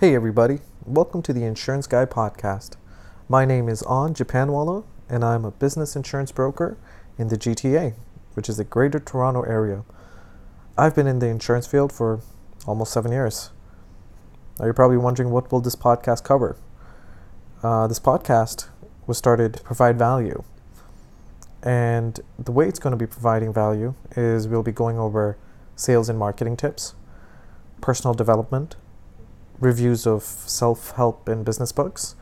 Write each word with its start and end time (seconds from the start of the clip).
Hey 0.00 0.14
everybody, 0.14 0.60
welcome 0.86 1.20
to 1.20 1.34
the 1.34 1.44
Insurance 1.44 1.86
Guy 1.86 2.06
podcast. 2.06 2.76
My 3.28 3.44
name 3.44 3.68
is 3.68 3.82
Aun 3.82 4.14
Japanwala 4.14 4.82
and 5.10 5.22
I'm 5.22 5.44
a 5.44 5.50
business 5.50 5.94
insurance 5.94 6.32
broker 6.32 6.78
in 7.18 7.28
the 7.28 7.36
GTA, 7.36 7.92
which 8.32 8.48
is 8.48 8.56
the 8.56 8.64
Greater 8.64 8.98
Toronto 8.98 9.42
area. 9.42 9.84
I've 10.78 10.94
been 10.94 11.06
in 11.06 11.18
the 11.18 11.26
insurance 11.26 11.66
field 11.66 11.92
for 11.92 12.20
almost 12.66 12.94
seven 12.94 13.12
years. 13.12 13.50
Now 14.58 14.64
you're 14.64 14.72
probably 14.72 14.96
wondering 14.96 15.28
what 15.28 15.52
will 15.52 15.60
this 15.60 15.76
podcast 15.76 16.24
cover? 16.24 16.56
Uh, 17.62 17.86
this 17.86 18.00
podcast 18.00 18.70
was 19.06 19.18
started 19.18 19.52
to 19.52 19.62
provide 19.62 19.98
value. 19.98 20.44
And 21.62 22.18
the 22.38 22.52
way 22.52 22.68
it's 22.68 22.78
going 22.78 22.92
to 22.92 22.96
be 22.96 23.06
providing 23.06 23.52
value 23.52 23.92
is 24.16 24.48
we'll 24.48 24.62
be 24.62 24.72
going 24.72 24.98
over 24.98 25.36
sales 25.76 26.08
and 26.08 26.18
marketing 26.18 26.56
tips, 26.56 26.94
personal 27.82 28.14
development, 28.14 28.76
reviews 29.60 30.06
of 30.06 30.22
self 30.22 30.92
help 30.92 31.28
and 31.28 31.44
business 31.44 31.70
books, 31.70 32.16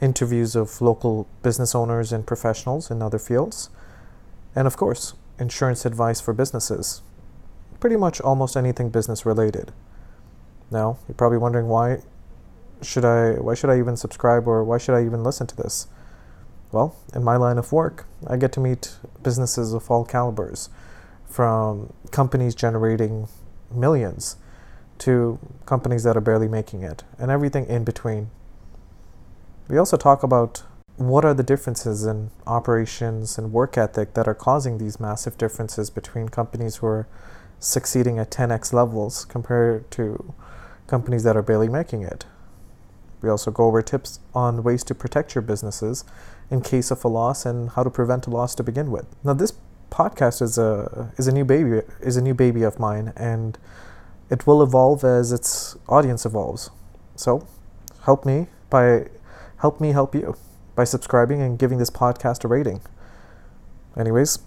interviews 0.00 0.54
of 0.54 0.80
local 0.80 1.26
business 1.42 1.74
owners 1.74 2.12
and 2.12 2.26
professionals 2.26 2.90
in 2.90 3.02
other 3.02 3.18
fields, 3.18 3.70
and 4.54 4.66
of 4.66 4.76
course, 4.76 5.14
insurance 5.38 5.84
advice 5.84 6.20
for 6.20 6.32
businesses. 6.34 7.02
Pretty 7.80 7.96
much 7.96 8.20
almost 8.20 8.56
anything 8.56 8.90
business 8.90 9.26
related. 9.26 9.72
Now, 10.70 10.98
you're 11.08 11.14
probably 11.14 11.38
wondering 11.38 11.68
why 11.68 11.98
should 12.82 13.04
I 13.04 13.32
why 13.34 13.54
should 13.54 13.70
I 13.70 13.78
even 13.78 13.96
subscribe 13.96 14.46
or 14.46 14.62
why 14.64 14.78
should 14.78 14.94
I 14.94 15.04
even 15.04 15.24
listen 15.24 15.46
to 15.48 15.56
this? 15.56 15.88
Well, 16.70 16.96
in 17.14 17.22
my 17.22 17.36
line 17.36 17.58
of 17.58 17.72
work, 17.72 18.06
I 18.26 18.36
get 18.36 18.52
to 18.52 18.60
meet 18.60 18.96
businesses 19.22 19.74
of 19.74 19.90
all 19.90 20.04
calibers, 20.04 20.70
from 21.26 21.92
companies 22.10 22.54
generating 22.54 23.28
millions 23.70 24.36
to 25.02 25.38
companies 25.66 26.04
that 26.04 26.16
are 26.16 26.20
barely 26.20 26.48
making 26.48 26.82
it, 26.82 27.02
and 27.18 27.30
everything 27.30 27.66
in 27.66 27.84
between. 27.84 28.30
We 29.68 29.78
also 29.78 29.96
talk 29.96 30.22
about 30.22 30.62
what 30.96 31.24
are 31.24 31.34
the 31.34 31.42
differences 31.42 32.04
in 32.04 32.30
operations 32.46 33.38
and 33.38 33.52
work 33.52 33.76
ethic 33.76 34.14
that 34.14 34.28
are 34.28 34.34
causing 34.34 34.78
these 34.78 35.00
massive 35.00 35.36
differences 35.38 35.90
between 35.90 36.28
companies 36.28 36.76
who 36.76 36.86
are 36.86 37.08
succeeding 37.58 38.18
at 38.18 38.30
10x 38.30 38.72
levels 38.72 39.24
compared 39.24 39.90
to 39.92 40.34
companies 40.86 41.24
that 41.24 41.36
are 41.36 41.42
barely 41.42 41.68
making 41.68 42.02
it. 42.02 42.26
We 43.22 43.28
also 43.28 43.50
go 43.50 43.66
over 43.66 43.82
tips 43.82 44.20
on 44.34 44.62
ways 44.62 44.84
to 44.84 44.94
protect 44.94 45.34
your 45.34 45.42
businesses 45.42 46.04
in 46.50 46.60
case 46.60 46.90
of 46.90 47.04
a 47.04 47.08
loss 47.08 47.46
and 47.46 47.70
how 47.70 47.82
to 47.82 47.90
prevent 47.90 48.26
a 48.26 48.30
loss 48.30 48.54
to 48.56 48.62
begin 48.62 48.90
with. 48.90 49.06
Now 49.24 49.32
this 49.34 49.52
podcast 49.90 50.42
is 50.42 50.58
a 50.58 51.12
is 51.16 51.28
a 51.28 51.32
new 51.32 51.44
baby 51.44 51.82
is 52.00 52.16
a 52.16 52.22
new 52.22 52.34
baby 52.34 52.62
of 52.62 52.78
mine 52.78 53.12
and 53.16 53.58
it 54.32 54.46
will 54.46 54.62
evolve 54.62 55.04
as 55.04 55.30
its 55.30 55.76
audience 55.88 56.24
evolves. 56.24 56.70
So, 57.16 57.46
help 58.04 58.24
me 58.24 58.46
by 58.70 59.08
help 59.58 59.78
me 59.78 59.92
help 59.92 60.14
you 60.14 60.34
by 60.74 60.84
subscribing 60.84 61.42
and 61.42 61.58
giving 61.58 61.76
this 61.76 61.90
podcast 61.90 62.42
a 62.42 62.48
rating. 62.48 62.80
Anyways, 63.94 64.38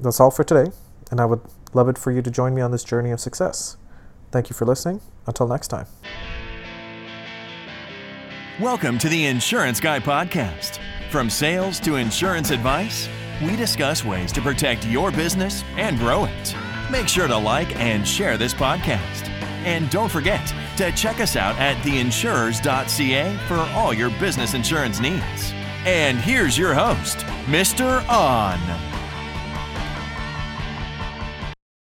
that's 0.00 0.18
all 0.18 0.30
for 0.30 0.42
today, 0.42 0.72
and 1.10 1.20
I 1.20 1.26
would 1.26 1.42
love 1.74 1.90
it 1.90 1.98
for 1.98 2.10
you 2.10 2.22
to 2.22 2.30
join 2.30 2.54
me 2.54 2.62
on 2.62 2.70
this 2.70 2.82
journey 2.82 3.10
of 3.10 3.20
success. 3.20 3.76
Thank 4.30 4.48
you 4.48 4.54
for 4.54 4.64
listening. 4.64 5.02
Until 5.26 5.46
next 5.46 5.68
time. 5.68 5.86
Welcome 8.58 8.96
to 8.98 9.08
the 9.10 9.26
Insurance 9.26 9.80
Guy 9.80 10.00
podcast. 10.00 10.78
From 11.10 11.28
sales 11.28 11.78
to 11.80 11.96
insurance 11.96 12.50
advice, 12.50 13.06
we 13.42 13.54
discuss 13.54 14.02
ways 14.02 14.32
to 14.32 14.40
protect 14.40 14.86
your 14.86 15.10
business 15.10 15.62
and 15.76 15.98
grow 15.98 16.24
it. 16.24 16.56
Make 16.92 17.08
sure 17.08 17.26
to 17.26 17.38
like 17.38 17.74
and 17.76 18.06
share 18.06 18.36
this 18.36 18.52
podcast. 18.52 19.26
And 19.64 19.88
don't 19.88 20.10
forget 20.10 20.46
to 20.76 20.92
check 20.92 21.20
us 21.20 21.36
out 21.36 21.56
at 21.58 21.82
theinsurers.ca 21.82 23.38
for 23.48 23.60
all 23.74 23.94
your 23.94 24.10
business 24.20 24.52
insurance 24.52 25.00
needs. 25.00 25.54
And 25.86 26.18
here's 26.18 26.58
your 26.58 26.74
host, 26.74 27.20
Mr. 27.46 28.06
Aun. 28.10 28.91